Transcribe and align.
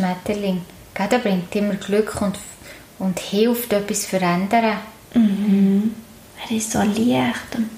Schmetterling. 0.00 0.62
Gell, 0.94 1.08
der 1.08 1.18
bringt 1.18 1.54
immer 1.54 1.74
Glück 1.74 2.20
und, 2.20 2.38
und 2.98 3.18
hilft, 3.18 3.72
etwas 3.72 4.02
zu 4.02 4.08
verändern. 4.08 4.78
Mhm. 5.14 5.94
Er 6.48 6.56
ist 6.56 6.72
so 6.72 6.78
leicht 6.78 7.54
und 7.56 7.70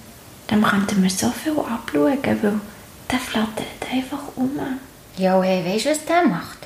dann 0.47 0.63
könnten 0.63 1.03
wir 1.03 1.11
so 1.11 1.31
viel 1.31 1.59
abschauen, 1.59 2.19
weil 2.23 2.61
der 3.11 3.19
flattert 3.19 3.93
einfach 3.93 4.23
um. 4.37 4.51
Ja, 5.17 5.43
hey, 5.43 5.65
weißt 5.65 5.87
du, 5.87 5.91
was 5.91 6.05
der 6.05 6.25
macht? 6.27 6.59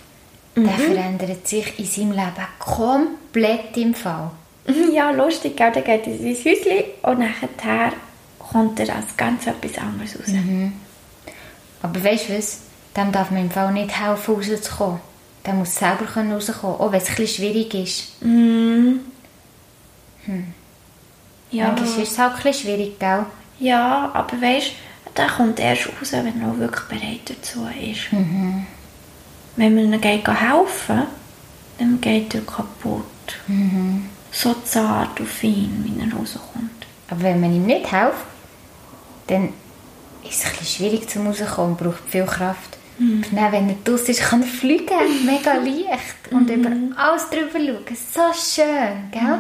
Der 0.55 0.69
verändert 0.71 1.47
sich 1.47 1.79
in 1.79 1.85
seinem 1.85 2.13
Leben 2.13 2.47
komplett 2.59 3.77
im 3.77 3.95
Fall. 3.95 4.31
Ja, 4.93 5.11
lustig, 5.11 5.57
gell? 5.57 5.71
Der 5.73 5.83
geht 5.83 6.07
in 6.07 6.19
sein 6.19 6.45
Häuschen 6.45 6.85
und 7.03 7.19
nachher 7.19 7.93
kommt 8.39 8.81
er 8.81 8.97
als 8.97 9.17
ganz 9.17 9.47
etwas 9.47 9.79
anderes 9.79 10.19
raus. 10.19 10.35
Aber 11.83 12.03
weißt 12.05 12.29
du 12.31 12.39
was? 12.39 12.61
Dem 12.97 13.13
darf 13.13 13.31
man 13.31 13.43
im 13.43 13.51
Fall 13.51 13.73
nicht 13.73 14.01
helfen, 14.01 14.35
rauszukommen. 14.35 15.01
Der 15.47 15.55
muss 15.55 15.75
selber 15.77 16.05
können 16.05 16.33
rauskommen, 16.33 16.77
auch 16.81 16.91
wenn 16.93 17.01
es 17.01 17.09
bisschen 17.17 17.29
schwierig 17.29 17.73
ist. 17.75 18.13
Ja, 21.51 21.69
Manchmal 21.69 21.89
ist 22.03 22.13
es 22.13 22.19
halt 22.19 22.35
bisschen 22.43 22.55
schwierig, 22.55 22.99
gell? 22.99 23.25
ja, 23.61 24.11
aber 24.13 24.41
weißt 24.43 24.73
der 25.17 25.29
kommt 25.29 25.59
erst 25.61 25.87
raus, 25.87 26.13
wenn 26.13 26.43
er 26.43 26.51
auch 26.51 26.59
wirklich 26.59 26.85
bereit 26.89 27.21
dazu 27.25 27.67
ist. 27.81 28.13
Wenn 29.57 29.75
man 29.75 29.93
ihm 29.93 30.01
geht 30.01 30.29
helfen 30.29 31.05
dann 31.79 32.01
geht 32.01 32.35
er 32.35 32.41
kaputt. 32.43 33.05
So 34.33 34.55
zart 34.65 35.19
und 35.21 35.29
fein, 35.29 35.85
wie 35.85 36.01
er 36.01 36.13
rauskommt. 36.13 36.71
Aber 37.09 37.23
wenn 37.23 37.41
man 37.41 37.55
ihm 37.55 37.65
nicht 37.67 37.89
hilft, 37.89 38.27
dann 39.29 39.51
ist 40.23 40.41
es 40.41 40.45
ein 40.45 40.51
bisschen 40.59 40.67
schwierig 40.67 41.09
zum 41.09 41.27
rauskommen 41.27 41.73
und 41.73 41.79
braucht 41.79 42.09
viel 42.09 42.25
Kraft. 42.27 42.77
Aber 42.99 43.37
dann, 43.41 43.53
wenn 43.53 43.69
er 43.69 43.77
draussen 43.85 44.11
ist, 44.11 44.23
kann 44.23 44.43
er 44.43 44.49
fliegen, 44.49 45.27
mega 45.27 45.55
leicht. 45.57 46.31
Und 46.31 46.49
über 46.51 46.71
alles 46.97 47.29
drüber 47.29 47.59
schauen. 47.59 47.97
So 48.13 48.33
schön, 48.33 49.11
gell? 49.11 49.39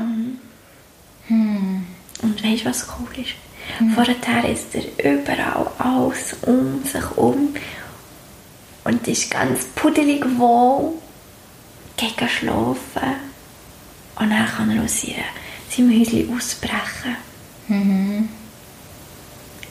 Und 2.22 2.44
weißt 2.44 2.64
du, 2.64 2.68
was 2.68 2.86
cool 2.98 3.22
ist? 3.24 3.34
Vorher 3.94 4.48
ist 4.50 4.74
er 4.74 5.14
überall 5.14 5.66
alles 5.78 6.36
um 6.42 6.84
sich 6.84 7.16
um. 7.16 7.54
Und 8.84 9.08
ist 9.08 9.30
ganz 9.30 9.64
puddelig 9.74 10.24
wohl, 10.38 10.92
geht 11.96 12.16
gehen 12.16 12.28
schlafen. 12.28 13.14
Und 14.16 14.30
dann 14.30 14.46
kann 14.46 14.70
er 14.70 14.84
aus 14.84 15.02
seinem 15.02 15.90
Häuschen 15.90 16.34
ausbrechen. 16.36 17.16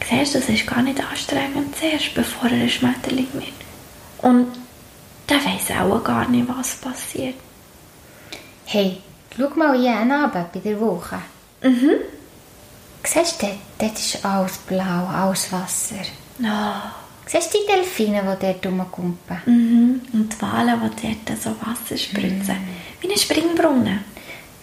Siehst 0.10 0.36
du, 0.36 0.40
das 0.40 0.50
ist 0.50 0.68
gar 0.68 0.82
nicht 0.82 1.00
anstrengend. 1.00 1.76
Zuerst, 1.78 2.14
bevor 2.14 2.50
er 2.50 2.58
ein 2.58 2.70
Schmetterling 2.70 3.28
wird. 3.34 3.65
Und 4.26 4.48
der 5.30 5.38
weiß 5.38 5.70
auch 5.80 6.04
gar 6.04 6.28
nicht, 6.28 6.48
was 6.48 6.78
passiert. 6.78 7.36
Hey, 8.66 8.98
schau 9.38 9.50
mal 9.56 9.78
hier 9.78 10.00
hinten 10.00 10.32
bei 10.34 10.60
der 10.60 10.80
Woche. 10.82 11.20
Mhm. 11.62 11.92
Siehst 13.04 13.40
du, 13.40 13.46
dort, 13.46 13.58
dort 13.78 14.00
ist 14.00 14.26
alles 14.26 14.58
blau, 14.58 15.06
alles 15.14 15.52
Wasser. 15.52 16.04
Ja. 16.40 16.96
Siehst 17.28 17.54
du 17.54 17.60
die 17.60 17.68
Delfine, 17.72 18.24
die 18.24 18.46
dort 18.46 18.66
rumkumpen? 18.66 19.38
Mhm. 19.46 20.02
Und 20.12 20.34
die 20.34 20.42
Wale, 20.42 20.92
die 21.00 21.18
dort 21.24 21.40
so 21.40 21.52
Wasser 21.62 21.96
spritzen. 21.96 22.58
Wie 23.02 23.12
ein 23.12 23.20
Springbrunnen. 23.20 24.06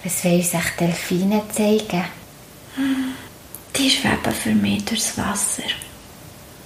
Was 0.03 0.25
will 0.25 0.39
uns 0.39 0.55
echt 0.55 0.81
Delfine 0.81 1.43
zeigen? 1.53 2.05
Die 3.77 3.91
schweben 3.91 4.34
für 4.34 4.55
mich 4.56 4.84
durchs 4.87 5.17
Wasser. 5.17 5.71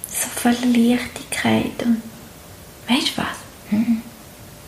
So 0.09 0.51
viel 0.51 0.91
Leichtigkeit 0.91 1.83
und... 1.85 2.01
Weißt 2.87 3.17
du 3.17 3.21
was? 3.21 3.37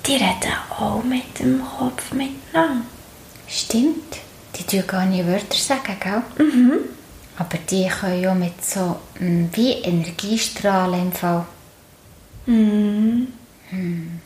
Die 0.06 0.13
reden 0.13 0.53
auch 0.78 1.03
mit 1.03 1.40
dem 1.40 1.62
Kopf 1.63 2.12
miteinander. 2.12 2.85
Stimmt, 3.47 4.18
die 4.56 4.63
tun 4.63 4.84
gar 4.88 5.06
nicht 5.06 5.25
Wörter 5.25 5.57
sagen, 5.57 5.96
gell? 6.00 6.22
Aber 7.38 7.57
die 7.69 7.88
können 7.88 8.22
ja 8.22 8.34
mit 8.34 8.63
so 8.63 8.97
mm, 9.19 9.46
wie 9.53 9.72
Energiestrahlen 9.72 11.03
im 11.03 11.12
Fall. 11.12 11.46
Mhm. 12.46 13.28
Hm. 13.69 14.19